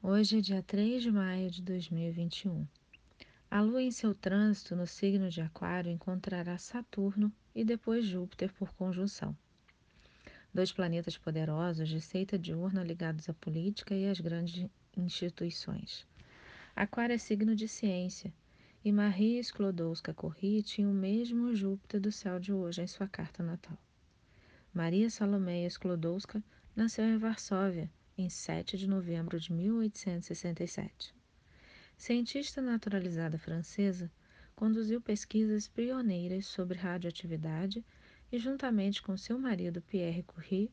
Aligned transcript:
Hoje 0.00 0.38
é 0.38 0.40
dia 0.40 0.62
3 0.62 1.02
de 1.02 1.10
maio 1.10 1.50
de 1.50 1.60
2021. 1.60 2.64
A 3.50 3.60
Lua, 3.60 3.82
em 3.82 3.90
seu 3.90 4.14
trânsito 4.14 4.76
no 4.76 4.86
signo 4.86 5.28
de 5.28 5.40
Aquário, 5.40 5.90
encontrará 5.90 6.56
Saturno 6.56 7.32
e 7.52 7.64
depois 7.64 8.04
Júpiter 8.04 8.52
por 8.52 8.72
conjunção. 8.74 9.36
Dois 10.54 10.70
planetas 10.70 11.18
poderosos 11.18 11.88
de 11.88 12.00
seita 12.00 12.38
diurna 12.38 12.84
ligados 12.84 13.28
à 13.28 13.34
política 13.34 13.92
e 13.92 14.08
às 14.08 14.20
grandes 14.20 14.70
instituições. 14.96 16.06
Aquário 16.76 17.16
é 17.16 17.18
signo 17.18 17.56
de 17.56 17.66
ciência, 17.66 18.32
e 18.84 18.92
Maria 18.92 19.40
Sklodowska-Curie 19.40 20.62
tinha 20.62 20.88
o 20.88 20.94
mesmo 20.94 21.52
Júpiter 21.56 22.00
do 22.00 22.12
céu 22.12 22.38
de 22.38 22.52
hoje 22.52 22.82
em 22.82 22.86
sua 22.86 23.08
carta 23.08 23.42
natal. 23.42 23.76
Maria 24.72 25.10
Salomeia 25.10 25.66
Sklodowska 25.66 26.40
nasceu 26.76 27.04
em 27.04 27.18
Varsóvia, 27.18 27.90
em 28.20 28.28
7 28.28 28.76
de 28.76 28.88
novembro 28.88 29.38
de 29.38 29.52
1867. 29.52 31.14
Cientista 31.96 32.60
naturalizada 32.60 33.38
francesa, 33.38 34.10
conduziu 34.56 35.00
pesquisas 35.00 35.68
pioneiras 35.68 36.46
sobre 36.46 36.76
radioatividade 36.76 37.84
e, 38.32 38.38
juntamente 38.38 39.00
com 39.00 39.16
seu 39.16 39.38
marido 39.38 39.80
Pierre 39.80 40.24
Curie, 40.24 40.72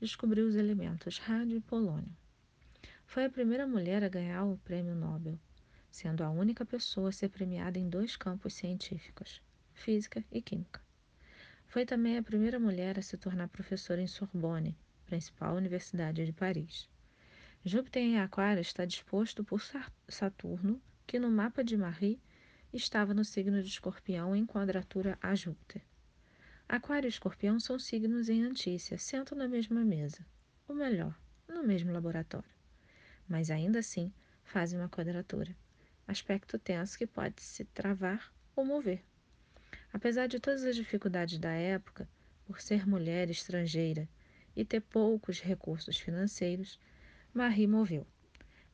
descobriu 0.00 0.48
os 0.48 0.56
elementos 0.56 1.18
rádio 1.18 1.58
e 1.58 1.60
polônio. 1.60 2.10
Foi 3.06 3.24
a 3.24 3.30
primeira 3.30 3.68
mulher 3.68 4.02
a 4.02 4.08
ganhar 4.08 4.44
o 4.44 4.58
Prêmio 4.58 4.96
Nobel, 4.96 5.38
sendo 5.90 6.24
a 6.24 6.30
única 6.30 6.64
pessoa 6.66 7.10
a 7.10 7.12
ser 7.12 7.28
premiada 7.28 7.78
em 7.78 7.88
dois 7.88 8.16
campos 8.16 8.54
científicos, 8.54 9.40
física 9.74 10.24
e 10.30 10.42
química. 10.42 10.82
Foi 11.66 11.86
também 11.86 12.18
a 12.18 12.22
primeira 12.22 12.58
mulher 12.58 12.98
a 12.98 13.02
se 13.02 13.16
tornar 13.16 13.48
professora 13.48 14.02
em 14.02 14.08
Sorbonne, 14.08 14.76
principal 15.10 15.56
universidade 15.56 16.24
de 16.24 16.32
Paris. 16.32 16.88
Júpiter 17.64 18.00
em 18.00 18.20
Aquário 18.20 18.60
está 18.60 18.84
disposto 18.84 19.42
por 19.42 19.60
Saturno, 20.08 20.80
que 21.04 21.18
no 21.18 21.28
mapa 21.28 21.64
de 21.64 21.76
Marie 21.76 22.20
estava 22.72 23.12
no 23.12 23.24
signo 23.24 23.60
de 23.60 23.68
Escorpião 23.68 24.36
em 24.36 24.46
quadratura 24.46 25.18
a 25.20 25.34
Júpiter. 25.34 25.82
Aquário 26.68 27.08
e 27.08 27.10
Escorpião 27.10 27.58
são 27.58 27.76
signos 27.76 28.28
em 28.28 28.44
antícia, 28.44 28.96
sentam 28.98 29.36
na 29.36 29.48
mesma 29.48 29.84
mesa, 29.84 30.24
ou 30.68 30.76
melhor, 30.76 31.12
no 31.48 31.64
mesmo 31.64 31.92
laboratório. 31.92 32.48
Mas 33.28 33.50
ainda 33.50 33.80
assim 33.80 34.12
fazem 34.44 34.78
uma 34.78 34.88
quadratura, 34.88 35.56
aspecto 36.06 36.56
tenso 36.56 36.96
que 36.96 37.06
pode 37.06 37.42
se 37.42 37.64
travar 37.64 38.32
ou 38.54 38.64
mover. 38.64 39.02
Apesar 39.92 40.28
de 40.28 40.38
todas 40.38 40.62
as 40.62 40.76
dificuldades 40.76 41.36
da 41.40 41.50
época, 41.50 42.08
por 42.46 42.60
ser 42.60 42.86
mulher 42.86 43.28
estrangeira 43.28 44.08
e 44.60 44.64
ter 44.64 44.80
poucos 44.80 45.40
recursos 45.40 45.96
financeiros, 45.96 46.78
Marie 47.32 47.66
moveu 47.66 48.06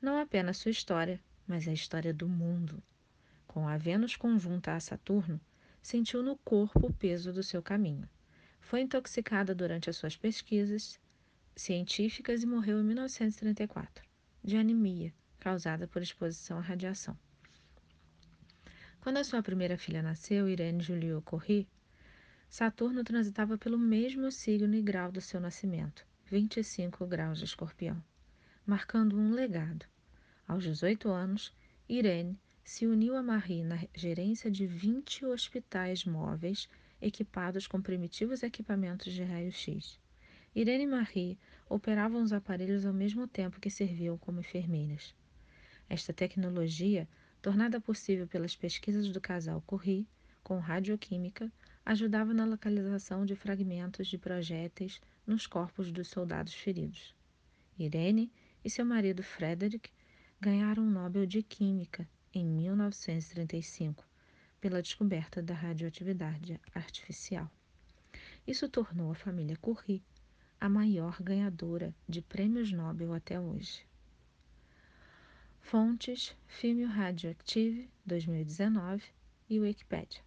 não 0.00 0.18
apenas 0.18 0.58
sua 0.58 0.70
história, 0.70 1.20
mas 1.46 1.66
a 1.66 1.72
história 1.72 2.12
do 2.12 2.28
mundo. 2.28 2.82
Com 3.46 3.66
a 3.66 3.76
Vênus 3.76 4.14
conjunta 4.14 4.74
a 4.74 4.80
Saturno, 4.80 5.40
sentiu 5.82 6.22
no 6.22 6.36
corpo 6.38 6.86
o 6.86 6.92
peso 6.92 7.32
do 7.32 7.42
seu 7.42 7.62
caminho. 7.62 8.08
Foi 8.60 8.80
intoxicada 8.80 9.54
durante 9.54 9.88
as 9.88 9.96
suas 9.96 10.16
pesquisas 10.16 11.00
científicas 11.54 12.42
e 12.42 12.46
morreu 12.46 12.80
em 12.80 12.84
1934, 12.84 14.04
de 14.44 14.56
anemia 14.56 15.14
causada 15.38 15.86
por 15.86 16.02
exposição 16.02 16.58
à 16.58 16.60
radiação. 16.60 17.16
Quando 19.00 19.18
a 19.18 19.24
sua 19.24 19.42
primeira 19.42 19.78
filha 19.78 20.02
nasceu, 20.02 20.48
Irene 20.48 20.82
Juliot 20.82 21.24
Corrie, 21.24 21.68
Saturno 22.48 23.04
transitava 23.04 23.58
pelo 23.58 23.78
mesmo 23.78 24.30
signo 24.30 24.74
e 24.74 24.80
grau 24.80 25.12
do 25.12 25.20
seu 25.20 25.40
nascimento, 25.40 26.06
25 26.26 27.06
graus 27.06 27.38
de 27.38 27.44
escorpião, 27.44 28.02
marcando 28.64 29.18
um 29.18 29.32
legado. 29.32 29.84
Aos 30.48 30.62
18 30.62 31.08
anos, 31.08 31.52
Irene 31.88 32.38
se 32.64 32.86
uniu 32.86 33.16
a 33.16 33.22
Marie 33.22 33.62
na 33.62 33.78
gerência 33.94 34.50
de 34.50 34.66
20 34.66 35.26
hospitais 35.26 36.04
móveis 36.04 36.68
equipados 37.00 37.66
com 37.66 37.82
primitivos 37.82 38.42
equipamentos 38.42 39.12
de 39.12 39.22
raio-x. 39.22 39.98
Irene 40.54 40.84
e 40.84 40.86
Marie 40.86 41.38
operavam 41.68 42.22
os 42.22 42.32
aparelhos 42.32 42.86
ao 42.86 42.92
mesmo 42.92 43.28
tempo 43.28 43.60
que 43.60 43.68
serviam 43.68 44.16
como 44.16 44.40
enfermeiras. 44.40 45.14
Esta 45.88 46.12
tecnologia, 46.12 47.06
tornada 47.42 47.80
possível 47.80 48.26
pelas 48.26 48.56
pesquisas 48.56 49.08
do 49.10 49.20
casal 49.20 49.62
Curie 49.66 50.08
com 50.42 50.58
radioquímica, 50.58 51.52
ajudava 51.86 52.34
na 52.34 52.44
localização 52.44 53.24
de 53.24 53.36
fragmentos 53.36 54.08
de 54.08 54.18
projéteis 54.18 55.00
nos 55.24 55.46
corpos 55.46 55.92
dos 55.92 56.08
soldados 56.08 56.52
feridos. 56.52 57.14
Irene 57.78 58.32
e 58.64 58.68
seu 58.68 58.84
marido 58.84 59.22
Frederick 59.22 59.88
ganharam 60.40 60.82
o 60.82 60.90
Nobel 60.90 61.24
de 61.24 61.44
Química 61.44 62.08
em 62.34 62.44
1935 62.44 64.04
pela 64.60 64.82
descoberta 64.82 65.40
da 65.40 65.54
radioatividade 65.54 66.60
artificial. 66.74 67.48
Isso 68.44 68.68
tornou 68.68 69.12
a 69.12 69.14
família 69.14 69.56
Curie 69.56 70.02
a 70.60 70.68
maior 70.68 71.22
ganhadora 71.22 71.94
de 72.08 72.20
prêmios 72.20 72.72
Nobel 72.72 73.12
até 73.12 73.38
hoje. 73.38 73.86
Fontes: 75.60 76.36
Filme 76.48 76.84
Radioactive 76.84 77.88
2019 78.04 79.04
e 79.48 79.60
Wikipedia. 79.60 80.25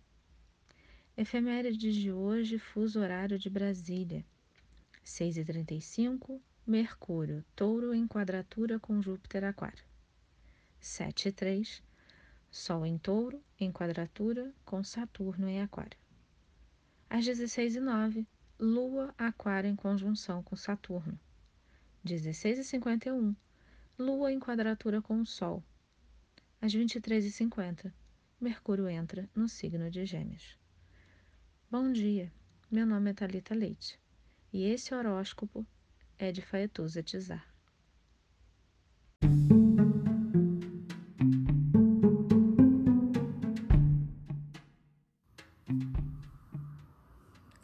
Efemérides 1.19 1.97
de 1.97 2.13
hoje, 2.13 2.57
fuso 2.57 3.01
horário 3.01 3.37
de 3.37 3.49
Brasília. 3.49 4.25
6h35, 5.03 6.39
Mercúrio, 6.65 7.43
touro 7.53 7.93
em 7.93 8.07
quadratura 8.07 8.79
com 8.79 9.01
Júpiter 9.01 9.43
Aquário. 9.43 9.83
7 10.79 11.27
e 11.27 11.31
3, 11.33 11.83
Sol 12.49 12.85
em 12.85 12.97
touro 12.97 13.43
em 13.59 13.69
quadratura 13.69 14.53
com 14.63 14.81
Saturno 14.81 15.49
em 15.49 15.61
Aquário. 15.61 15.99
Às 17.09 17.25
16 17.25 17.75
e 17.75 17.79
9, 17.81 18.25
Lua 18.57 19.13
Aquário 19.17 19.69
em 19.69 19.75
conjunção 19.75 20.41
com 20.41 20.55
Saturno. 20.55 21.19
16 22.01 22.59
e 22.59 22.63
51, 22.63 23.35
Lua 23.97 24.31
em 24.31 24.39
quadratura 24.39 25.01
com 25.01 25.19
o 25.19 25.25
Sol. 25.25 25.61
Às 26.61 26.73
23 26.73 27.25
e 27.25 27.31
50, 27.33 27.93
Mercúrio 28.39 28.87
entra 28.87 29.29
no 29.35 29.49
signo 29.49 29.91
de 29.91 30.05
Gêmeos. 30.05 30.57
Bom 31.71 31.91
dia, 31.91 32.33
meu 32.71 32.83
nome 32.83 33.11
é 33.11 33.13
Talita 33.13 33.53
Leite 33.53 33.99
e 34.51 34.65
esse 34.65 34.91
horóscopo 34.91 35.63
é 36.17 36.31
de 36.31 36.41
Faetuza 36.41 37.03
Tizar. 37.03 37.45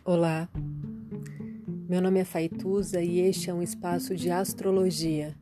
Olá, 0.03 0.47
meu 1.89 1.99
nome 1.99 2.19
é 2.19 2.25
Faituza 2.25 3.01
e 3.01 3.21
este 3.21 3.49
é 3.49 3.53
um 3.55 3.63
espaço 3.63 4.15
de 4.15 4.29
astrologia. 4.29 5.35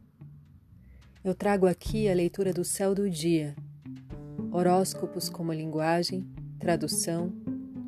Eu 1.22 1.36
trago 1.36 1.68
aqui 1.68 2.08
a 2.08 2.16
leitura 2.16 2.54
do 2.54 2.64
céu 2.64 2.96
do 2.96 3.10
dia, 3.10 3.58
horóscopos 4.54 5.28
como 5.28 5.52
linguagem, 5.52 6.26
tradução, 6.58 7.34